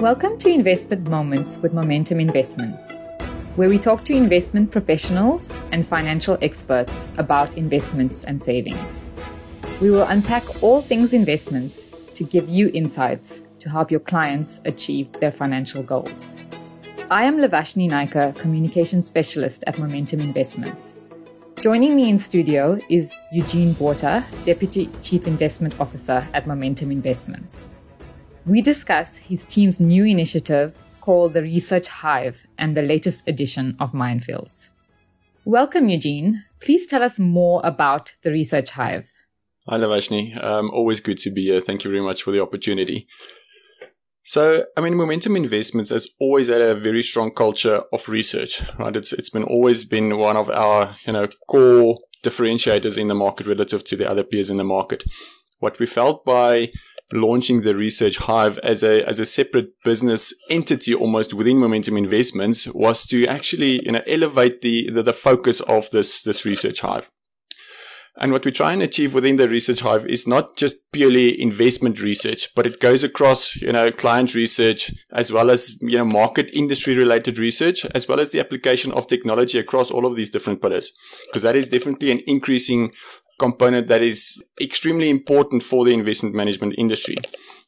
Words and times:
Welcome 0.00 0.36
to 0.40 0.50
Investment 0.50 1.08
Moments 1.08 1.56
with 1.56 1.72
Momentum 1.72 2.20
Investments, 2.20 2.92
where 3.54 3.70
we 3.70 3.78
talk 3.78 4.04
to 4.04 4.12
investment 4.12 4.70
professionals 4.70 5.50
and 5.72 5.88
financial 5.88 6.36
experts 6.42 6.92
about 7.16 7.56
investments 7.56 8.22
and 8.22 8.42
savings. 8.42 9.02
We 9.80 9.90
will 9.90 10.02
unpack 10.02 10.62
all 10.62 10.82
things 10.82 11.14
investments 11.14 11.80
to 12.12 12.24
give 12.24 12.46
you 12.46 12.70
insights 12.74 13.40
to 13.58 13.70
help 13.70 13.90
your 13.90 14.00
clients 14.00 14.60
achieve 14.66 15.10
their 15.12 15.32
financial 15.32 15.82
goals. 15.82 16.34
I 17.10 17.24
am 17.24 17.38
Lavashni 17.38 17.88
Naika, 17.90 18.36
Communication 18.36 19.00
Specialist 19.00 19.64
at 19.66 19.78
Momentum 19.78 20.20
Investments. 20.20 20.92
Joining 21.62 21.96
me 21.96 22.10
in 22.10 22.18
studio 22.18 22.78
is 22.90 23.14
Eugene 23.32 23.72
Botha, 23.72 24.26
Deputy 24.44 24.90
Chief 25.00 25.26
Investment 25.26 25.80
Officer 25.80 26.28
at 26.34 26.46
Momentum 26.46 26.90
Investments. 26.90 27.66
We 28.46 28.62
discuss 28.62 29.16
his 29.16 29.44
team's 29.44 29.80
new 29.80 30.04
initiative 30.04 30.78
called 31.00 31.32
the 31.32 31.42
Research 31.42 31.88
Hive 31.88 32.46
and 32.58 32.76
the 32.76 32.82
latest 32.82 33.26
edition 33.26 33.76
of 33.80 33.90
Mindfields. 33.90 34.68
Welcome, 35.44 35.88
Eugene. 35.88 36.44
Please 36.60 36.86
tell 36.86 37.02
us 37.02 37.18
more 37.18 37.60
about 37.64 38.14
the 38.22 38.30
Research 38.30 38.70
Hive. 38.70 39.10
Hi, 39.68 39.78
Lavashni. 39.78 40.40
Um, 40.40 40.70
always 40.70 41.00
good 41.00 41.18
to 41.18 41.30
be 41.32 41.46
here. 41.46 41.60
Thank 41.60 41.82
you 41.82 41.90
very 41.90 42.02
much 42.02 42.22
for 42.22 42.30
the 42.30 42.40
opportunity. 42.40 43.08
So, 44.22 44.64
I 44.76 44.80
mean, 44.80 44.94
Momentum 44.94 45.34
Investments 45.34 45.90
has 45.90 46.06
always 46.20 46.46
had 46.46 46.60
a 46.60 46.76
very 46.76 47.02
strong 47.02 47.32
culture 47.32 47.82
of 47.92 48.08
research, 48.08 48.62
right? 48.78 48.94
It's, 48.94 49.12
it's 49.12 49.30
been 49.30 49.42
always 49.42 49.84
been 49.84 50.18
one 50.18 50.36
of 50.36 50.50
our, 50.50 50.94
you 51.04 51.12
know, 51.12 51.26
core 51.48 51.98
differentiators 52.22 52.96
in 52.96 53.08
the 53.08 53.14
market 53.14 53.48
relative 53.48 53.82
to 53.84 53.96
the 53.96 54.08
other 54.08 54.22
peers 54.22 54.50
in 54.50 54.56
the 54.56 54.64
market. 54.64 55.02
What 55.58 55.80
we 55.80 55.86
felt 55.86 56.24
by 56.24 56.70
launching 57.12 57.62
the 57.62 57.76
Research 57.76 58.18
Hive 58.18 58.58
as 58.58 58.82
a 58.82 59.06
as 59.08 59.20
a 59.20 59.26
separate 59.26 59.70
business 59.84 60.34
entity 60.50 60.94
almost 60.94 61.32
within 61.32 61.58
Momentum 61.58 61.96
Investments 61.96 62.66
was 62.68 63.06
to 63.06 63.26
actually 63.26 63.84
you 63.84 63.92
know 63.92 64.02
elevate 64.06 64.60
the 64.60 64.90
the, 64.90 65.02
the 65.02 65.12
focus 65.12 65.60
of 65.62 65.90
this 65.90 66.22
this 66.22 66.44
Research 66.44 66.80
Hive. 66.80 67.10
And 68.18 68.32
what 68.32 68.46
we 68.46 68.50
try 68.50 68.72
and 68.72 68.82
achieve 68.82 69.12
within 69.12 69.36
the 69.36 69.46
research 69.46 69.80
hive 69.80 70.06
is 70.06 70.26
not 70.26 70.56
just 70.56 70.90
purely 70.90 71.38
investment 71.40 72.00
research, 72.00 72.48
but 72.54 72.66
it 72.66 72.80
goes 72.80 73.04
across, 73.04 73.56
you 73.56 73.72
know, 73.72 73.92
client 73.92 74.34
research 74.34 74.90
as 75.12 75.30
well 75.30 75.50
as, 75.50 75.76
you 75.82 75.98
know, 75.98 76.04
market 76.04 76.50
industry 76.54 76.96
related 76.96 77.36
research, 77.36 77.84
as 77.94 78.08
well 78.08 78.18
as 78.18 78.30
the 78.30 78.40
application 78.40 78.90
of 78.92 79.06
technology 79.06 79.58
across 79.58 79.90
all 79.90 80.06
of 80.06 80.16
these 80.16 80.30
different 80.30 80.62
pillars. 80.62 80.92
Because 81.26 81.42
that 81.42 81.56
is 81.56 81.68
definitely 81.68 82.10
an 82.10 82.22
increasing 82.26 82.92
component 83.38 83.86
that 83.88 84.02
is 84.02 84.42
extremely 84.60 85.10
important 85.10 85.62
for 85.62 85.84
the 85.84 85.92
investment 85.92 86.34
management 86.34 86.74
industry. 86.78 87.16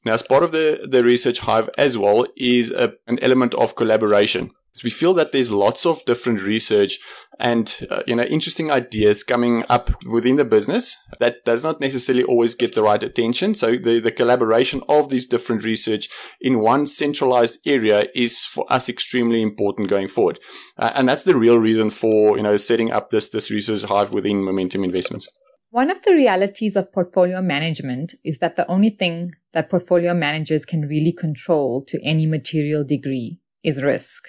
Now, 0.05 0.15
as 0.15 0.23
part 0.23 0.43
of 0.43 0.53
the, 0.53 0.87
the 0.89 1.03
research 1.03 1.41
hive 1.41 1.69
as 1.77 1.99
well 1.99 2.27
is 2.37 2.71
a, 2.71 2.95
an 3.07 3.19
element 3.21 3.55
of 3.55 3.75
collaboration. 3.77 4.51
So 4.79 4.83
we 4.85 4.91
feel 4.91 5.13
that 5.15 5.33
there's 5.33 5.51
lots 5.51 5.85
of 5.85 6.05
different 6.05 6.41
research 6.43 7.01
and 7.41 7.81
uh, 7.91 8.03
you 8.07 8.15
know 8.15 8.23
interesting 8.23 8.71
ideas 8.71 9.25
coming 9.25 9.65
up 9.69 9.91
within 10.05 10.37
the 10.37 10.45
business 10.45 10.97
that 11.19 11.45
does 11.45 11.65
not 11.65 11.81
necessarily 11.81 12.23
always 12.23 12.55
get 12.55 12.77
the 12.77 12.83
right 12.83 13.03
attention. 13.03 13.57
So 13.57 13.77
the, 13.77 13.99
the 13.99 14.13
collaboration 14.13 14.83
of 14.89 15.09
these 15.09 15.27
different 15.27 15.65
research 15.65 16.09
in 16.41 16.61
one 16.61 16.87
centralized 16.87 17.59
area 17.67 18.07
is 18.15 18.39
for 18.39 18.73
us 18.73 18.89
extremely 18.89 19.43
important 19.43 19.89
going 19.89 20.07
forward, 20.07 20.39
uh, 20.77 20.93
and 20.95 21.09
that's 21.09 21.25
the 21.25 21.37
real 21.37 21.59
reason 21.59 21.91
for 21.91 22.37
you 22.37 22.45
know 22.45 22.57
setting 22.57 22.93
up 22.93 23.11
this 23.11 23.31
this 23.31 23.51
research 23.51 23.83
hive 23.83 24.13
within 24.13 24.45
Momentum 24.45 24.85
Investments. 24.85 25.29
One 25.71 25.91
of 25.91 26.01
the 26.01 26.15
realities 26.15 26.77
of 26.77 26.93
portfolio 26.93 27.43
management 27.43 28.15
is 28.25 28.39
that 28.39 28.57
the 28.57 28.67
only 28.71 28.89
thing 28.89 29.33
that 29.53 29.69
portfolio 29.69 30.15
managers 30.15 30.65
can 30.65 30.89
really 30.89 31.13
control 31.13 31.85
to 31.89 32.03
any 32.03 32.25
material 32.25 32.85
degree 32.85 33.39
is 33.63 33.83
risk. 33.83 34.29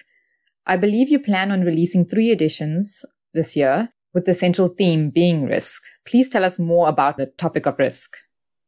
I 0.68 0.76
believe 0.76 1.08
you 1.08 1.18
plan 1.18 1.50
on 1.52 1.62
releasing 1.62 2.06
three 2.06 2.32
editions 2.32 3.06
this 3.34 3.56
year, 3.56 3.94
with 4.14 4.26
the 4.26 4.34
central 4.34 4.68
theme 4.68 5.12
being 5.12 5.46
risk. 5.46 5.82
Please 6.06 6.30
tell 6.30 6.44
us 6.44 6.60
more 6.60 6.90
about 6.90 7.16
the 7.16 7.28
topic 7.28 7.66
of 7.66 7.80
risk. 7.80 8.18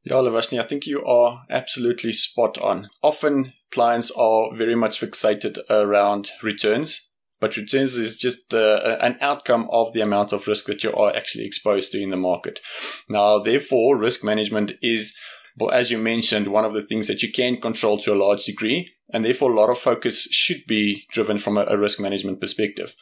Yeah, 0.03 0.15
Lavashni, 0.15 0.59
I 0.59 0.63
think 0.63 0.87
you 0.87 1.03
are 1.03 1.43
absolutely 1.49 2.13
spot 2.13 2.57
on. 2.57 2.89
Often 3.03 3.51
clients 3.71 4.11
are 4.11 4.55
very 4.55 4.75
much 4.75 5.01
fixated 5.01 5.59
around 5.69 6.31
returns 6.41 7.10
but 7.41 7.57
returns 7.57 7.95
is 7.95 8.15
just 8.15 8.53
uh, 8.53 8.97
an 9.01 9.17
outcome 9.19 9.67
of 9.71 9.91
the 9.91 10.01
amount 10.01 10.31
of 10.31 10.47
risk 10.47 10.67
that 10.67 10.83
you 10.83 10.93
are 10.93 11.13
actually 11.13 11.43
exposed 11.43 11.91
to 11.91 12.01
in 12.01 12.11
the 12.11 12.15
market. 12.15 12.61
Now, 13.09 13.39
therefore, 13.39 13.97
risk 13.97 14.23
management 14.23 14.73
is, 14.81 15.17
well, 15.57 15.71
as 15.71 15.89
you 15.91 15.97
mentioned, 15.97 16.47
one 16.47 16.63
of 16.63 16.73
the 16.73 16.85
things 16.85 17.07
that 17.07 17.23
you 17.23 17.31
can 17.31 17.59
control 17.59 17.97
to 17.99 18.13
a 18.13 18.21
large 18.23 18.45
degree. 18.45 18.93
And 19.13 19.25
therefore, 19.25 19.51
a 19.51 19.59
lot 19.59 19.69
of 19.69 19.77
focus 19.77 20.27
should 20.31 20.61
be 20.67 21.03
driven 21.09 21.37
from 21.37 21.57
a, 21.57 21.77
risk 21.77 21.99
management 21.99 22.39
perspective. 22.39 22.93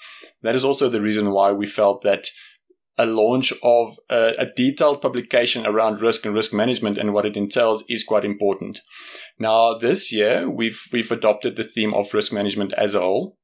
That 0.42 0.56
is 0.56 0.64
also 0.64 0.90
the 0.90 1.02
reason 1.02 1.32
why 1.32 1.52
we 1.52 1.68
felt 1.68 2.02
that 2.04 2.30
a 2.98 3.06
launch 3.06 3.54
of 3.64 3.98
a, 4.10 4.34
a, 4.40 4.46
detailed 4.56 5.02
publication 5.02 5.66
around 5.66 6.02
risk 6.02 6.26
and 6.26 6.36
risk 6.36 6.52
management 6.52 6.98
and 6.98 7.14
what 7.14 7.26
it 7.26 7.38
entails 7.38 7.84
is 7.88 8.04
quite 8.04 8.26
important. 8.26 8.82
Now, 9.38 9.78
this 9.78 10.12
year 10.12 10.50
we've 10.50 10.82
we've 10.92 11.12
adopted 11.12 11.56
the 11.56 11.64
theme 11.64 11.94
of 11.94 12.14
risk 12.14 12.34
management 12.34 12.74
as 12.74 12.96
a 12.96 13.00
whole, 13.00 13.39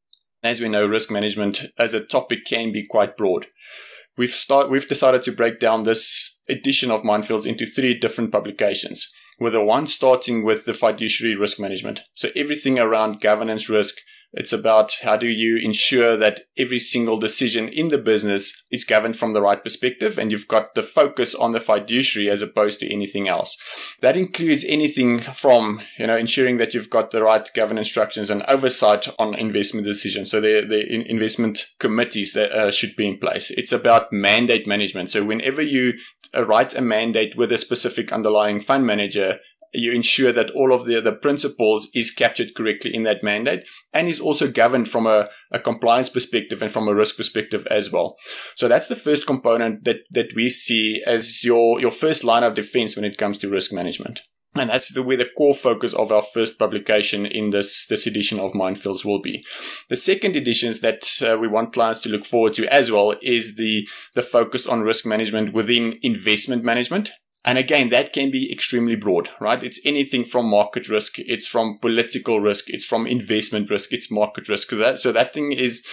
as 0.45 0.59
we 0.59 0.69
know, 0.69 0.85
risk 0.85 1.11
management 1.11 1.66
as 1.78 1.94
a 1.94 2.03
topic 2.03 2.45
can 2.45 2.72
be 2.72 2.85
quite 2.85 3.17
broad. 3.17 3.47
We've 4.17 4.29
start, 4.29 4.69
we've 4.69 4.88
decided 4.88 5.23
to 5.23 5.31
break 5.31 5.59
down 5.59 5.83
this 5.83 6.39
edition 6.47 6.91
of 6.91 7.01
Mindfields 7.01 7.45
into 7.45 7.66
three 7.66 7.97
different 7.97 8.31
publications, 8.31 9.11
with 9.39 9.53
the 9.53 9.63
one 9.63 9.88
starting 9.88 10.45
with 10.45 10.66
the 10.66 10.73
fiduciary 10.73 11.35
risk 11.35 11.59
management. 11.59 12.01
So 12.13 12.29
everything 12.35 12.79
around 12.79 13.22
governance 13.22 13.69
risk, 13.69 13.97
it's 14.35 14.53
about 14.53 14.97
how 15.03 15.16
do 15.16 15.28
you 15.28 15.57
ensure 15.57 16.18
that 16.18 16.41
every 16.57 16.79
single 16.79 17.18
decision 17.18 17.69
in 17.69 17.88
the 17.88 17.97
business 17.97 18.66
is 18.69 18.84
governed 18.84 19.18
from 19.18 19.34
the 19.34 19.41
right 19.41 19.63
perspective 19.63 20.18
and 20.18 20.31
you've 20.31 20.47
got 20.47 20.75
the 20.75 20.84
focus 20.84 21.34
on 21.34 21.53
the 21.53 21.59
fiduciary 21.59 22.29
as 22.29 22.41
opposed 22.41 22.81
to 22.81 22.94
anything 22.94 23.29
else. 23.29 23.57
That 24.01 24.18
includes 24.18 24.66
anything 24.66 25.19
from, 25.19 25.81
you 25.97 26.07
know, 26.07 26.18
ensuring 26.18 26.57
that 26.57 26.74
you've 26.74 26.90
got 26.90 27.12
the 27.12 27.24
right 27.24 27.50
governance 27.56 27.88
structures 27.88 28.29
and 28.29 28.44
oversight 28.44 29.07
on 29.18 29.35
investment 29.35 29.85
decisions. 29.85 30.31
So 30.31 30.41
the, 30.41 30.66
the 30.68 31.09
investment 31.09 31.66
committees 31.79 32.34
that 32.34 32.51
uh, 32.51 32.72
should 32.72 32.95
be 32.97 33.07
in 33.07 33.18
place. 33.18 33.51
It's 33.51 33.72
about 33.72 34.12
mandate 34.12 34.68
management. 34.68 35.12
So 35.12 35.24
whenever 35.24 35.62
you 35.62 35.94
write 36.35 36.75
a 36.75 36.81
mandate 36.81 37.38
with 37.38 37.51
a 37.51 37.57
specific 37.57 38.12
underlying 38.12 38.59
fund 38.59 38.85
manager, 38.85 39.40
you 39.78 39.91
ensure 39.91 40.31
that 40.31 40.52
all 40.52 40.74
of 40.74 40.86
the, 40.86 41.02
the 41.02 41.12
principles 41.12 41.88
is 41.94 42.12
captured 42.12 42.56
correctly 42.56 42.94
in 42.94 43.03
that 43.03 43.24
mandate 43.24 43.68
and 43.94 44.08
is 44.08 44.19
also 44.19 44.50
governed 44.50 44.90
from 44.90 45.08
a, 45.08 45.30
a 45.52 45.59
compliance 45.59 46.09
perspective 46.09 46.62
and 46.62 46.72
from 46.72 46.88
a 46.88 46.96
risk 46.96 47.18
perspective 47.18 47.68
as 47.72 47.91
well. 47.91 48.16
So 48.56 48.68
that's 48.68 48.88
the 48.88 48.96
first 48.96 49.28
component 49.28 49.84
that, 49.84 50.00
that 50.12 50.34
we 50.36 50.50
see 50.50 51.03
as 51.06 51.44
your, 51.44 51.80
your 51.80 51.91
first 51.91 52.24
line 52.24 52.44
of 52.44 52.53
defense 52.53 52.96
when 52.96 53.06
it 53.06 53.18
comes 53.18 53.38
to 53.40 53.50
risk 53.50 53.74
management. 53.74 54.22
And 54.56 54.69
that's 54.69 54.94
the, 54.94 55.03
where 55.03 55.18
the 55.18 55.30
core 55.38 55.53
focus 55.53 55.94
of 55.94 56.13
our 56.13 56.22
first 56.22 56.57
publication 56.57 57.25
in 57.25 57.50
this, 57.50 57.88
this 57.88 58.07
edition 58.07 58.40
of 58.40 58.53
Mindfields 58.53 59.03
will 59.03 59.22
be. 59.22 59.44
The 59.90 59.97
second 59.97 60.36
editions 60.36 60.80
that 60.80 61.06
uh, 61.22 61.38
we 61.38 61.50
want 61.50 61.74
clients 61.74 62.02
to 62.03 62.09
look 62.09 62.25
forward 62.25 62.53
to 62.53 62.74
as 62.74 62.90
well 62.90 63.16
is 63.22 63.57
the, 63.57 63.86
the 64.13 64.22
focus 64.22 64.66
on 64.66 64.81
risk 64.81 65.06
management 65.06 65.53
within 65.53 65.94
investment 66.02 66.63
management. 66.63 67.12
And 67.45 67.59
again, 67.59 67.89
that 67.89 68.11
can 68.11 68.31
be 68.31 68.51
extremely 68.51 68.95
broad, 68.95 69.29
right? 69.39 69.63
It's 69.63 69.79
anything 69.85 70.25
from 70.25 70.50
market 70.50 70.89
risk. 70.89 71.19
It's 71.19 71.47
from 71.47 71.78
political 71.78 72.41
risk. 72.41 72.72
It's 72.72 72.83
from 72.83 73.06
investment 73.06 73.69
risk. 73.69 73.94
It's 73.94 74.09
market 74.09 74.50
risk. 74.50 74.72
So 74.72 75.11
that, 75.11 75.31
thing 75.31 75.51
is, 75.51 75.85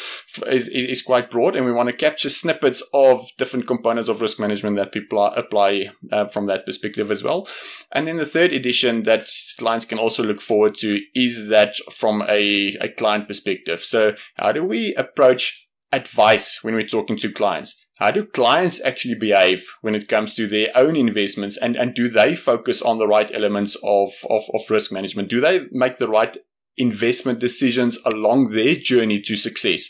is, 0.46 0.68
is 0.68 1.02
quite 1.02 1.28
broad. 1.28 1.54
And 1.54 1.66
we 1.66 1.72
want 1.72 1.90
to 1.90 1.92
capture 1.92 2.30
snippets 2.30 2.82
of 2.94 3.28
different 3.36 3.66
components 3.66 4.08
of 4.08 4.22
risk 4.22 4.40
management 4.40 4.76
that 4.78 4.92
people 4.92 5.22
apply 5.24 5.90
uh, 6.10 6.26
from 6.26 6.46
that 6.46 6.64
perspective 6.64 7.10
as 7.10 7.22
well. 7.22 7.46
And 7.92 8.06
then 8.06 8.16
the 8.16 8.24
third 8.24 8.54
edition 8.54 9.02
that 9.02 9.28
clients 9.58 9.84
can 9.84 9.98
also 9.98 10.22
look 10.22 10.40
forward 10.40 10.74
to 10.76 11.00
is 11.14 11.50
that 11.50 11.74
from 11.90 12.22
a, 12.30 12.74
a 12.80 12.88
client 12.88 13.28
perspective. 13.28 13.80
So 13.80 14.14
how 14.36 14.52
do 14.52 14.64
we 14.64 14.94
approach 14.94 15.68
advice 15.92 16.64
when 16.64 16.74
we're 16.74 16.86
talking 16.86 17.18
to 17.18 17.30
clients? 17.30 17.86
How 18.02 18.10
do 18.10 18.24
clients 18.24 18.84
actually 18.84 19.14
behave 19.14 19.64
when 19.80 19.94
it 19.94 20.08
comes 20.08 20.34
to 20.34 20.48
their 20.48 20.70
own 20.74 20.96
investments 20.96 21.56
and, 21.56 21.76
and 21.76 21.94
do 21.94 22.08
they 22.08 22.34
focus 22.34 22.82
on 22.82 22.98
the 22.98 23.06
right 23.06 23.32
elements 23.32 23.76
of, 23.84 24.10
of, 24.28 24.42
of 24.52 24.68
risk 24.68 24.90
management? 24.90 25.28
Do 25.28 25.40
they 25.40 25.66
make 25.70 25.98
the 25.98 26.08
right 26.08 26.36
investment 26.76 27.38
decisions 27.38 28.00
along 28.04 28.50
their 28.50 28.74
journey 28.74 29.20
to 29.20 29.36
success? 29.36 29.88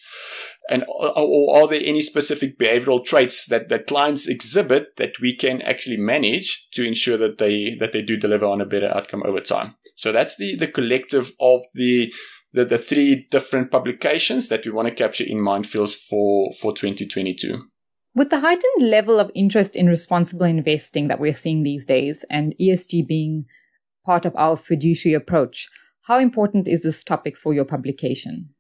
And 0.69 0.85
or 0.87 1.57
are 1.57 1.67
there 1.67 1.81
any 1.83 2.03
specific 2.03 2.59
behavioral 2.59 3.03
traits 3.03 3.47
that, 3.47 3.71
that 3.71 3.87
clients 3.87 4.29
exhibit 4.29 4.97
that 4.99 5.19
we 5.19 5.35
can 5.35 5.63
actually 5.63 5.97
manage 5.97 6.69
to 6.75 6.85
ensure 6.85 7.17
that 7.17 7.39
they 7.39 7.77
that 7.77 7.93
they 7.93 8.03
do 8.03 8.19
deliver 8.19 8.45
on 8.45 8.61
a 8.61 8.67
better 8.67 8.95
outcome 8.95 9.23
over 9.25 9.41
time? 9.41 9.77
So 9.97 10.13
that's 10.13 10.37
the 10.37 10.55
the 10.55 10.69
collective 10.69 11.33
of 11.41 11.63
the 11.73 12.13
the, 12.53 12.67
the 12.67 12.77
three 12.77 13.27
different 13.31 13.71
publications 13.71 14.49
that 14.49 14.67
we 14.67 14.71
want 14.71 14.89
to 14.89 14.95
capture 14.95 15.25
in 15.25 15.39
Mindfields 15.39 15.95
for 15.95 16.53
for 16.61 16.75
2022. 16.75 17.72
With 18.15 18.29
the 18.29 18.41
heightened 18.41 18.91
level 18.91 19.19
of 19.19 19.31
interest 19.35 19.75
in 19.75 19.87
responsible 19.87 20.45
investing 20.45 21.09
that 21.09 21.19
we're 21.19 21.33
seeing 21.33 21.63
these 21.63 21.87
days, 21.87 22.25
and 22.29 22.55
ESG 22.61 23.07
being 23.07 23.47
part 24.05 24.27
of 24.27 24.37
our 24.37 24.57
fiduciary 24.57 25.15
approach, 25.15 25.69
How 26.07 26.19
important 26.19 26.67
is 26.67 26.83
this 26.83 27.05
topic 27.05 27.39
for 27.39 27.55
your 27.55 27.65
publication? 27.65 28.51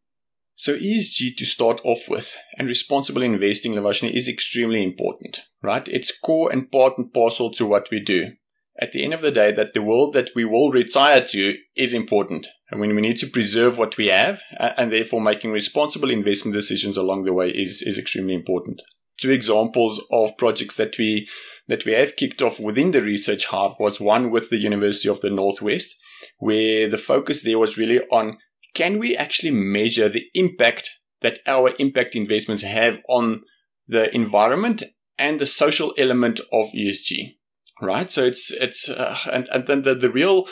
So 0.54 0.76
ESG 0.76 1.36
to 1.36 1.44
start 1.44 1.80
off 1.84 2.08
with 2.08 2.36
and 2.56 2.68
responsible 2.68 3.22
investing, 3.22 3.72
Lavashni, 3.72 4.10
is 4.12 4.28
extremely 4.28 4.82
important, 4.82 5.40
right? 5.60 5.86
It's 5.88 6.16
core 6.16 6.52
and 6.52 6.70
part 6.70 6.96
and 6.98 7.12
parcel 7.12 7.50
to 7.52 7.66
what 7.66 7.88
we 7.90 7.98
do. 8.00 8.32
At 8.78 8.92
the 8.92 9.04
end 9.04 9.12
of 9.12 9.20
the 9.20 9.32
day, 9.32 9.50
that 9.52 9.74
the 9.74 9.82
world 9.82 10.12
that 10.14 10.30
we 10.34 10.44
will 10.44 10.70
retire 10.70 11.20
to 11.20 11.56
is 11.76 11.92
important. 11.92 12.46
I 12.72 12.76
mean, 12.76 12.94
we 12.94 13.02
need 13.02 13.18
to 13.18 13.26
preserve 13.26 13.76
what 13.76 13.96
we 13.96 14.06
have 14.06 14.40
uh, 14.58 14.70
and 14.78 14.92
therefore 14.92 15.20
making 15.20 15.52
responsible 15.52 16.10
investment 16.10 16.54
decisions 16.54 16.96
along 16.96 17.24
the 17.24 17.34
way 17.34 17.50
is, 17.50 17.82
is 17.82 17.98
extremely 17.98 18.34
important. 18.34 18.82
Two 19.18 19.30
examples 19.30 20.02
of 20.10 20.36
projects 20.38 20.76
that 20.76 20.98
we, 20.98 21.28
that 21.68 21.84
we 21.84 21.92
have 21.92 22.16
kicked 22.16 22.42
off 22.42 22.58
within 22.58 22.90
the 22.90 23.00
research 23.00 23.46
hive 23.46 23.72
was 23.78 24.00
one 24.00 24.30
with 24.30 24.50
the 24.50 24.58
University 24.58 25.08
of 25.08 25.20
the 25.20 25.30
Northwest, 25.30 25.94
where 26.38 26.88
the 26.88 26.96
focus 26.96 27.42
there 27.42 27.58
was 27.58 27.78
really 27.78 28.00
on 28.10 28.38
can 28.74 28.98
we 28.98 29.16
actually 29.16 29.50
measure 29.50 30.08
the 30.08 30.26
impact 30.34 30.90
that 31.20 31.38
our 31.46 31.72
impact 31.78 32.16
investments 32.16 32.62
have 32.62 33.00
on 33.08 33.42
the 33.86 34.14
environment 34.14 34.82
and 35.18 35.38
the 35.38 35.46
social 35.46 35.94
element 35.98 36.40
of 36.52 36.66
ESG? 36.74 37.34
Right. 37.80 38.10
So 38.10 38.24
it's, 38.24 38.50
it's, 38.50 38.88
uh, 38.88 39.16
and, 39.30 39.48
and 39.48 39.66
then 39.66 39.82
the, 39.82 39.94
the 39.94 40.10
real 40.10 40.46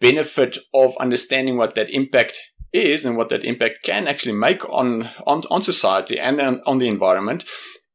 benefit 0.00 0.58
of 0.74 0.96
understanding 0.98 1.56
what 1.56 1.74
that 1.76 1.90
impact 1.90 2.36
is 2.72 3.04
and 3.04 3.16
what 3.16 3.28
that 3.28 3.44
impact 3.44 3.80
can 3.84 4.08
actually 4.08 4.32
make 4.32 4.68
on, 4.68 5.08
on, 5.26 5.42
on 5.50 5.62
society 5.62 6.18
and 6.18 6.40
on, 6.40 6.60
on 6.66 6.78
the 6.78 6.88
environment 6.88 7.44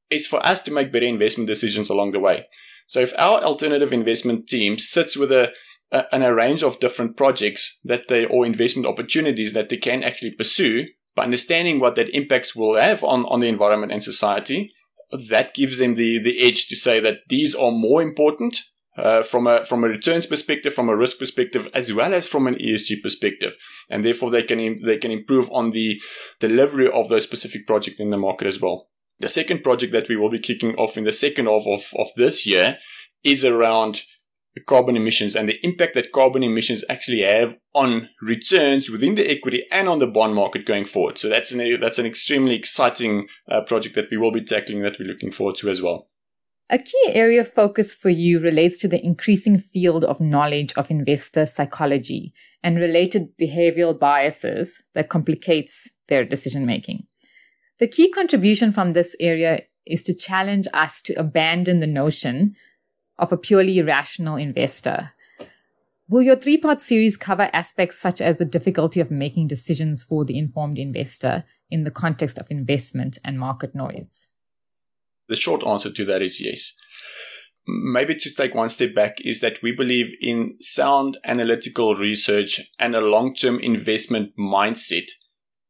is 0.09 0.27
for 0.27 0.45
us 0.45 0.61
to 0.61 0.71
make 0.71 0.91
better 0.91 1.05
investment 1.05 1.47
decisions 1.47 1.89
along 1.89 2.11
the 2.11 2.19
way. 2.19 2.47
So 2.87 3.01
if 3.01 3.13
our 3.17 3.41
alternative 3.41 3.91
investment 3.91 4.47
team 4.47 4.77
sits 4.77 5.17
with 5.17 5.31
a 5.31 5.51
a, 5.91 6.05
a 6.11 6.33
range 6.33 6.63
of 6.63 6.79
different 6.79 7.17
projects 7.17 7.79
that 7.83 8.07
they 8.07 8.25
or 8.25 8.45
investment 8.45 8.87
opportunities 8.87 9.53
that 9.53 9.69
they 9.69 9.77
can 9.77 10.03
actually 10.03 10.31
pursue 10.31 10.85
by 11.15 11.23
understanding 11.23 11.79
what 11.79 11.95
that 11.95 12.09
impacts 12.09 12.55
will 12.55 12.75
have 12.75 13.03
on, 13.03 13.25
on 13.25 13.39
the 13.39 13.47
environment 13.47 13.91
and 13.91 14.03
society. 14.03 14.71
That 15.29 15.53
gives 15.53 15.79
them 15.79 15.95
the, 15.95 16.19
the 16.19 16.45
edge 16.45 16.67
to 16.67 16.75
say 16.75 16.99
that 16.99 17.19
these 17.29 17.55
are 17.55 17.71
more 17.71 18.01
important 18.01 18.61
uh, 18.97 19.21
from 19.21 19.45
a 19.47 19.63
from 19.63 19.83
a 19.83 19.87
returns 19.87 20.25
perspective, 20.25 20.73
from 20.73 20.89
a 20.89 20.95
risk 20.95 21.19
perspective, 21.19 21.69
as 21.73 21.93
well 21.93 22.13
as 22.13 22.27
from 22.27 22.47
an 22.47 22.55
ESG 22.55 23.03
perspective, 23.03 23.55
and 23.91 24.03
therefore 24.03 24.31
they 24.31 24.41
can 24.41 24.81
they 24.83 24.97
can 24.97 25.11
improve 25.11 25.49
on 25.51 25.69
the 25.69 26.01
delivery 26.39 26.89
of 26.91 27.07
those 27.07 27.23
specific 27.23 27.67
project 27.67 27.99
in 27.99 28.09
the 28.09 28.17
market 28.17 28.47
as 28.47 28.59
well. 28.59 28.89
The 29.19 29.29
second 29.29 29.63
project 29.63 29.91
that 29.93 30.09
we 30.09 30.15
will 30.15 30.29
be 30.29 30.39
kicking 30.39 30.75
off 30.75 30.97
in 30.97 31.03
the 31.03 31.11
second 31.11 31.47
half 31.47 31.65
of, 31.65 31.93
of 31.97 32.07
this 32.15 32.45
year 32.45 32.77
is 33.23 33.43
around 33.43 34.03
carbon 34.65 34.95
emissions 34.95 35.35
and 35.35 35.47
the 35.47 35.59
impact 35.65 35.93
that 35.93 36.11
carbon 36.11 36.43
emissions 36.43 36.83
actually 36.89 37.21
have 37.21 37.57
on 37.73 38.09
returns 38.21 38.89
within 38.89 39.15
the 39.15 39.29
equity 39.29 39.65
and 39.71 39.87
on 39.87 39.99
the 39.99 40.07
bond 40.07 40.35
market 40.35 40.65
going 40.65 40.85
forward. 40.85 41.17
So 41.17 41.29
that's 41.29 41.51
an 41.51 41.79
that's 41.79 41.99
an 41.99 42.05
extremely 42.05 42.55
exciting 42.55 43.27
uh, 43.49 43.61
project 43.61 43.95
that 43.95 44.09
we 44.09 44.17
will 44.17 44.31
be 44.31 44.43
tackling 44.43 44.81
that 44.81 44.99
we're 44.99 45.07
looking 45.07 45.31
forward 45.31 45.55
to 45.57 45.69
as 45.69 45.81
well. 45.81 46.09
A 46.69 46.77
key 46.77 47.11
area 47.13 47.41
of 47.41 47.53
focus 47.53 47.93
for 47.93 48.09
you 48.09 48.39
relates 48.39 48.77
to 48.79 48.89
the 48.89 49.03
increasing 49.05 49.57
field 49.57 50.03
of 50.03 50.19
knowledge 50.19 50.73
of 50.75 50.91
investor 50.91 51.45
psychology 51.45 52.33
and 52.61 52.77
related 52.77 53.29
behavioral 53.39 53.97
biases 53.97 54.81
that 54.93 55.09
complicates 55.09 55.87
their 56.09 56.25
decision 56.25 56.65
making. 56.65 57.05
The 57.79 57.87
key 57.87 58.09
contribution 58.09 58.71
from 58.71 58.93
this 58.93 59.15
area 59.19 59.61
is 59.85 60.01
to 60.03 60.13
challenge 60.13 60.67
us 60.73 61.01
to 61.03 61.13
abandon 61.13 61.79
the 61.79 61.87
notion 61.87 62.55
of 63.19 63.31
a 63.31 63.37
purely 63.37 63.81
rational 63.81 64.35
investor. 64.35 65.11
Will 66.09 66.23
your 66.23 66.35
three 66.35 66.57
part 66.57 66.81
series 66.81 67.17
cover 67.17 67.49
aspects 67.53 67.99
such 67.99 68.21
as 68.21 68.37
the 68.37 68.45
difficulty 68.45 68.99
of 68.99 69.11
making 69.11 69.47
decisions 69.47 70.03
for 70.03 70.25
the 70.25 70.37
informed 70.37 70.79
investor 70.79 71.43
in 71.69 71.83
the 71.83 71.91
context 71.91 72.37
of 72.39 72.49
investment 72.49 73.17
and 73.23 73.37
market 73.37 73.75
noise? 73.75 74.27
The 75.27 75.35
short 75.35 75.65
answer 75.65 75.91
to 75.91 76.05
that 76.05 76.21
is 76.21 76.41
yes. 76.41 76.73
Maybe 77.67 78.15
to 78.15 78.33
take 78.33 78.55
one 78.55 78.69
step 78.69 78.95
back 78.95 79.17
is 79.19 79.41
that 79.41 79.61
we 79.61 79.73
believe 79.73 80.13
in 80.21 80.55
sound 80.61 81.17
analytical 81.25 81.95
research 81.95 82.61
and 82.79 82.95
a 82.95 83.01
long 83.01 83.35
term 83.35 83.59
investment 83.59 84.31
mindset 84.39 85.09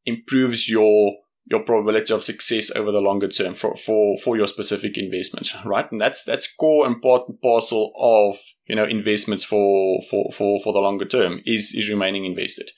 improves 0.05 0.69
your 0.69 1.15
your 1.49 1.61
probability 1.61 2.13
of 2.13 2.23
success 2.23 2.69
over 2.75 2.91
the 2.91 2.99
longer 2.99 3.27
term 3.27 3.53
for, 3.53 3.75
for, 3.75 4.17
for 4.17 4.35
your 4.35 4.47
specific 4.47 4.97
investments, 4.97 5.55
right? 5.65 5.89
And 5.91 6.01
that's, 6.01 6.23
that's 6.23 6.53
core 6.53 6.85
important 6.85 7.41
parcel 7.41 7.93
of, 7.97 8.37
you 8.67 8.75
know, 8.75 8.83
investments 8.83 9.43
for, 9.43 10.01
for, 10.09 10.31
for, 10.33 10.59
for 10.59 10.73
the 10.73 10.79
longer 10.79 11.05
term 11.05 11.41
is, 11.45 11.73
is 11.73 11.89
remaining 11.89 12.25
invested. 12.25 12.71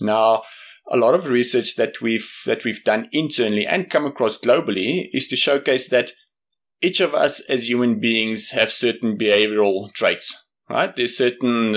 Now, 0.00 0.42
a 0.90 0.98
lot 0.98 1.14
of 1.14 1.28
research 1.28 1.76
that 1.76 2.02
we've, 2.02 2.30
that 2.44 2.64
we've 2.64 2.84
done 2.84 3.08
internally 3.10 3.66
and 3.66 3.88
come 3.88 4.04
across 4.04 4.38
globally 4.38 5.08
is 5.12 5.26
to 5.28 5.36
showcase 5.36 5.88
that 5.88 6.12
each 6.82 7.00
of 7.00 7.14
us 7.14 7.40
as 7.48 7.70
human 7.70 8.00
beings 8.00 8.50
have 8.50 8.70
certain 8.70 9.16
behavioral 9.16 9.90
traits 9.94 10.43
right? 10.68 10.94
There's 10.94 11.16
certain 11.16 11.76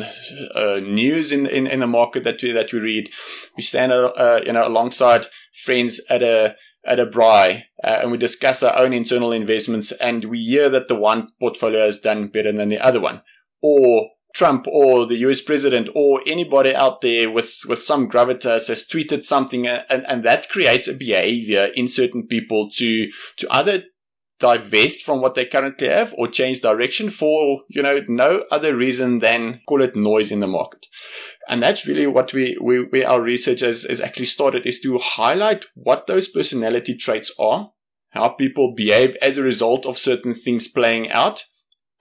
uh, 0.55 0.79
news 0.81 1.31
in, 1.31 1.45
in, 1.47 1.67
in 1.67 1.79
the 1.79 1.87
market 1.87 2.23
that 2.23 2.41
we, 2.41 2.51
that 2.51 2.71
we 2.71 2.79
read. 2.79 3.09
We 3.55 3.63
stand, 3.63 3.91
uh, 3.91 4.41
you 4.45 4.53
know, 4.53 4.67
alongside 4.67 5.25
friends 5.53 6.01
at 6.09 6.23
a, 6.23 6.55
at 6.85 6.99
a 6.99 7.05
braai, 7.05 7.63
uh, 7.83 7.99
and 8.01 8.11
we 8.11 8.17
discuss 8.17 8.63
our 8.63 8.77
own 8.77 8.93
internal 8.93 9.31
investments 9.31 9.91
and 9.91 10.25
we 10.25 10.43
hear 10.43 10.69
that 10.69 10.87
the 10.87 10.95
one 10.95 11.29
portfolio 11.39 11.81
has 11.81 11.99
done 11.99 12.27
better 12.27 12.51
than 12.51 12.69
the 12.69 12.79
other 12.79 13.01
one. 13.01 13.21
Or 13.61 14.09
Trump 14.33 14.67
or 14.67 15.05
the 15.05 15.17
US 15.17 15.41
president 15.41 15.89
or 15.95 16.21
anybody 16.27 16.73
out 16.73 17.01
there 17.01 17.29
with, 17.29 17.59
with 17.67 17.81
some 17.81 18.07
gravitas 18.07 18.67
has 18.67 18.87
tweeted 18.87 19.23
something 19.23 19.67
and, 19.67 20.05
and 20.07 20.23
that 20.23 20.47
creates 20.47 20.87
a 20.87 20.93
behavior 20.93 21.71
in 21.75 21.87
certain 21.87 22.27
people 22.27 22.69
to, 22.69 23.11
to 23.37 23.47
either 23.49 23.83
divest 24.39 25.03
from 25.03 25.21
what 25.21 25.33
they 25.35 25.45
currently 25.45 25.87
have 25.87 26.13
or 26.17 26.27
change 26.27 26.61
direction 26.61 27.09
for, 27.09 27.61
you 27.69 27.81
know, 27.81 28.01
no 28.07 28.43
other 28.51 28.75
reason 28.75 29.19
than 29.19 29.61
call 29.67 29.81
it 29.81 29.95
noise 29.95 30.31
in 30.31 30.39
the 30.39 30.47
market. 30.47 30.85
And 31.49 31.63
that's 31.63 31.87
really 31.87 32.07
what 32.07 32.33
we, 32.33 32.57
we, 32.61 32.83
we 32.83 33.03
our 33.03 33.21
research 33.21 33.61
has, 33.61 33.83
has 33.83 34.01
actually 34.01 34.25
started 34.25 34.65
is 34.65 34.79
to 34.81 34.97
highlight 34.97 35.65
what 35.73 36.07
those 36.07 36.27
personality 36.27 36.95
traits 36.95 37.33
are, 37.39 37.71
how 38.09 38.29
people 38.29 38.75
behave 38.75 39.15
as 39.21 39.37
a 39.37 39.43
result 39.43 39.85
of 39.85 39.97
certain 39.97 40.33
things 40.33 40.67
playing 40.67 41.09
out. 41.11 41.43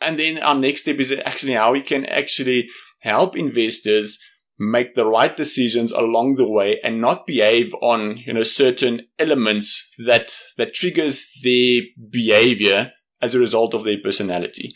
And 0.01 0.19
then 0.19 0.39
our 0.43 0.55
next 0.55 0.83
step 0.83 1.01
is 1.01 1.13
actually 1.25 1.55
how 1.55 1.73
we 1.73 1.81
can 1.81 2.05
actually 2.05 2.69
help 3.01 3.37
investors 3.37 4.19
make 4.59 4.95
the 4.95 5.07
right 5.07 5.37
decisions 5.37 5.93
along 5.93 6.37
the 6.37 6.49
way 6.49 6.81
and 6.83 7.01
not 7.01 7.27
behave 7.27 7.75
on, 7.83 8.17
you 8.19 8.33
know, 8.33 8.43
certain 8.43 9.03
elements 9.19 9.93
that, 9.99 10.35
that 10.57 10.75
triggers 10.75 11.27
their 11.43 11.83
behavior 12.11 12.91
as 13.21 13.35
a 13.35 13.39
result 13.39 13.75
of 13.75 13.85
their 13.85 13.99
personality. 13.99 14.73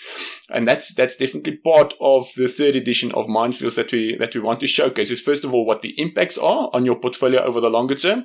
And 0.51 0.67
that's, 0.67 0.95
that's 0.95 1.17
definitely 1.17 1.57
part 1.59 1.95
of 2.01 2.29
the 2.37 2.49
third 2.49 2.77
edition 2.77 3.13
of 3.13 3.27
Mindfields 3.27 3.77
that 3.77 3.93
we, 3.93 4.17
that 4.17 4.35
we 4.35 4.41
want 4.41 4.61
to 4.61 4.67
showcase 4.67 5.11
is 5.11 5.21
first 5.21 5.45
of 5.45 5.55
all, 5.55 5.67
what 5.67 5.83
the 5.83 5.99
impacts 6.01 6.39
are 6.39 6.71
on 6.73 6.87
your 6.87 6.97
portfolio 6.97 7.43
over 7.43 7.61
the 7.61 7.71
longer 7.71 7.95
term. 7.95 8.25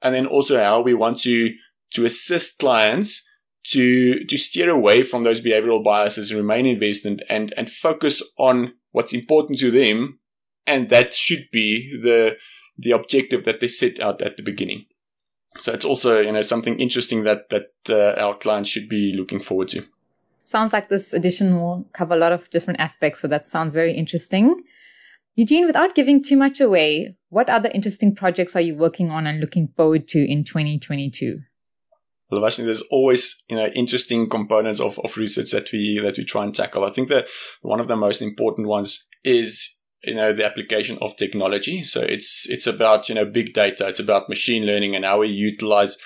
And 0.00 0.14
then 0.14 0.26
also 0.26 0.58
how 0.58 0.80
we 0.80 0.94
want 0.94 1.20
to, 1.20 1.54
to 1.92 2.04
assist 2.04 2.58
clients 2.58 3.26
to, 3.68 4.24
to 4.24 4.36
steer 4.36 4.70
away 4.70 5.02
from 5.02 5.22
those 5.22 5.40
behavioral 5.40 5.84
biases 5.84 6.30
and 6.30 6.40
remain 6.40 6.66
invested 6.66 7.22
and, 7.28 7.52
and 7.56 7.70
focus 7.70 8.22
on 8.36 8.74
what's 8.90 9.12
important 9.12 9.58
to 9.60 9.70
them 9.70 10.18
and 10.66 10.88
that 10.90 11.12
should 11.12 11.48
be 11.50 11.96
the 11.96 12.36
the 12.78 12.92
objective 12.92 13.44
that 13.44 13.60
they 13.60 13.68
set 13.68 14.00
out 14.00 14.22
at 14.22 14.36
the 14.36 14.42
beginning. 14.42 14.86
So 15.58 15.72
it's 15.72 15.84
also 15.84 16.20
you 16.20 16.32
know 16.32 16.42
something 16.42 16.78
interesting 16.80 17.24
that 17.24 17.50
that 17.50 17.72
uh, 17.88 18.20
our 18.20 18.36
clients 18.36 18.68
should 18.68 18.88
be 18.88 19.12
looking 19.16 19.40
forward 19.40 19.68
to. 19.68 19.84
Sounds 20.44 20.72
like 20.72 20.88
this 20.88 21.12
edition 21.12 21.56
will 21.56 21.86
cover 21.92 22.14
a 22.14 22.18
lot 22.18 22.32
of 22.32 22.50
different 22.50 22.80
aspects, 22.80 23.20
so 23.20 23.28
that 23.28 23.46
sounds 23.46 23.72
very 23.72 23.94
interesting. 23.94 24.62
Eugene, 25.34 25.66
without 25.66 25.94
giving 25.94 26.22
too 26.22 26.36
much 26.36 26.60
away, 26.60 27.16
what 27.30 27.48
other 27.48 27.70
interesting 27.72 28.14
projects 28.14 28.54
are 28.54 28.60
you 28.60 28.74
working 28.74 29.10
on 29.10 29.26
and 29.26 29.40
looking 29.40 29.68
forward 29.76 30.06
to 30.08 30.18
in 30.18 30.44
2022? 30.44 31.38
Well, 32.30 32.44
actually, 32.44 32.66
there's 32.66 32.82
always 32.90 33.42
you 33.48 33.56
know 33.56 33.66
interesting 33.66 34.28
components 34.28 34.80
of, 34.80 34.98
of 35.00 35.16
research 35.16 35.50
that 35.52 35.70
we 35.72 35.98
that 36.00 36.16
we 36.16 36.24
try 36.24 36.44
and 36.44 36.54
tackle. 36.54 36.84
I 36.84 36.90
think 36.90 37.08
that 37.08 37.28
one 37.60 37.80
of 37.80 37.88
the 37.88 37.96
most 37.96 38.22
important 38.22 38.68
ones 38.68 39.06
is 39.22 39.81
you 40.04 40.14
know 40.14 40.32
the 40.32 40.44
application 40.44 40.98
of 41.00 41.16
technology. 41.16 41.82
So 41.82 42.00
it's 42.00 42.46
it's 42.48 42.66
about 42.66 43.08
you 43.08 43.14
know 43.14 43.24
big 43.24 43.54
data. 43.54 43.88
It's 43.88 44.00
about 44.00 44.28
machine 44.28 44.66
learning 44.66 44.96
and 44.96 45.04
how 45.04 45.20
we 45.20 45.28
utilize 45.28 45.98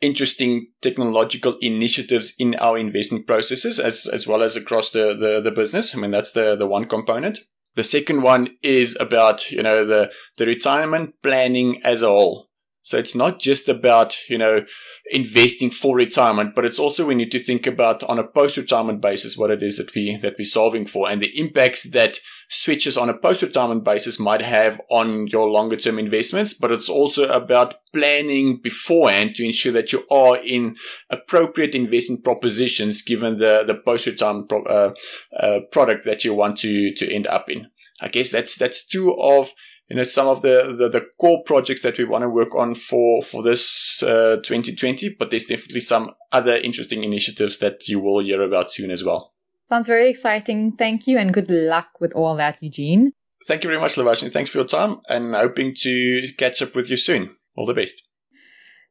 interesting 0.00 0.68
technological 0.80 1.56
initiatives 1.60 2.34
in 2.38 2.54
our 2.56 2.78
investment 2.78 3.26
processes 3.26 3.80
as 3.80 4.06
as 4.06 4.26
well 4.26 4.42
as 4.42 4.56
across 4.56 4.90
the 4.90 5.14
the, 5.14 5.40
the 5.40 5.50
business. 5.50 5.94
I 5.94 5.98
mean 5.98 6.10
that's 6.10 6.32
the 6.32 6.56
the 6.56 6.66
one 6.66 6.86
component. 6.86 7.38
The 7.74 7.84
second 7.84 8.22
one 8.22 8.56
is 8.62 8.96
about 8.98 9.50
you 9.50 9.62
know 9.62 9.84
the 9.84 10.12
the 10.36 10.46
retirement 10.46 11.14
planning 11.22 11.82
as 11.84 12.02
a 12.02 12.08
whole 12.08 12.47
So 12.88 12.96
it's 12.96 13.14
not 13.14 13.38
just 13.38 13.68
about, 13.68 14.16
you 14.30 14.38
know, 14.38 14.64
investing 15.10 15.70
for 15.70 15.94
retirement, 15.94 16.54
but 16.54 16.64
it's 16.64 16.78
also 16.78 17.04
we 17.04 17.14
need 17.14 17.30
to 17.32 17.38
think 17.38 17.66
about 17.66 18.02
on 18.04 18.18
a 18.18 18.24
post-retirement 18.24 19.02
basis 19.02 19.36
what 19.36 19.50
it 19.50 19.62
is 19.62 19.76
that 19.76 19.94
we, 19.94 20.16
that 20.16 20.36
we're 20.38 20.46
solving 20.46 20.86
for 20.86 21.06
and 21.06 21.20
the 21.20 21.38
impacts 21.38 21.82
that 21.90 22.18
switches 22.48 22.96
on 22.96 23.10
a 23.10 23.18
post-retirement 23.18 23.84
basis 23.84 24.18
might 24.18 24.40
have 24.40 24.80
on 24.90 25.26
your 25.26 25.50
longer 25.50 25.76
term 25.76 25.98
investments. 25.98 26.54
But 26.54 26.72
it's 26.72 26.88
also 26.88 27.28
about 27.28 27.74
planning 27.92 28.56
beforehand 28.56 29.34
to 29.34 29.44
ensure 29.44 29.72
that 29.72 29.92
you 29.92 30.06
are 30.10 30.38
in 30.38 30.74
appropriate 31.10 31.74
investment 31.74 32.24
propositions 32.24 33.02
given 33.02 33.38
the, 33.38 33.64
the 33.66 33.74
post-retirement 33.74 34.48
pro- 34.48 34.64
uh, 34.64 34.94
uh, 35.38 35.60
product 35.70 36.06
that 36.06 36.24
you 36.24 36.32
want 36.32 36.56
to, 36.60 36.94
to 36.94 37.14
end 37.14 37.26
up 37.26 37.50
in. 37.50 37.66
I 38.00 38.08
guess 38.08 38.30
that's, 38.30 38.56
that's 38.56 38.86
two 38.86 39.14
of 39.20 39.52
you 39.88 39.96
know, 39.96 40.02
some 40.02 40.26
of 40.26 40.42
the, 40.42 40.74
the, 40.76 40.88
the, 40.88 41.06
core 41.18 41.42
projects 41.44 41.82
that 41.82 41.96
we 41.96 42.04
want 42.04 42.22
to 42.22 42.28
work 42.28 42.54
on 42.54 42.74
for, 42.74 43.22
for 43.22 43.42
this, 43.42 44.02
uh, 44.02 44.36
2020, 44.42 45.16
but 45.18 45.30
there's 45.30 45.46
definitely 45.46 45.80
some 45.80 46.10
other 46.30 46.56
interesting 46.56 47.02
initiatives 47.04 47.58
that 47.58 47.88
you 47.88 47.98
will 47.98 48.20
hear 48.20 48.42
about 48.42 48.70
soon 48.70 48.90
as 48.90 49.02
well. 49.02 49.32
Sounds 49.68 49.86
very 49.86 50.10
exciting. 50.10 50.72
Thank 50.72 51.06
you 51.06 51.18
and 51.18 51.32
good 51.32 51.50
luck 51.50 51.88
with 52.00 52.12
all 52.12 52.36
that, 52.36 52.58
Eugene. 52.60 53.12
Thank 53.46 53.64
you 53.64 53.70
very 53.70 53.80
much, 53.80 53.94
Lavashni. 53.94 54.30
Thanks 54.30 54.50
for 54.50 54.58
your 54.58 54.66
time 54.66 55.00
and 55.08 55.34
hoping 55.34 55.74
to 55.78 56.32
catch 56.36 56.60
up 56.60 56.74
with 56.74 56.90
you 56.90 56.96
soon. 56.96 57.36
All 57.56 57.66
the 57.66 57.74
best. 57.74 58.08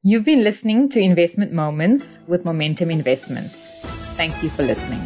You've 0.04 0.24
been 0.24 0.44
listening 0.44 0.90
to 0.90 1.00
Investment 1.00 1.52
Moments 1.52 2.18
with 2.28 2.46
Momentum 2.46 2.90
Investments. 2.90 3.56
Thank 4.16 4.42
you 4.42 4.50
for 4.50 4.64
listening. 4.64 5.06